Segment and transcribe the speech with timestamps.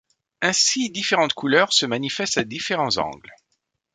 [0.41, 3.29] Ainsi différentes couleurs se manifestent à différents angles.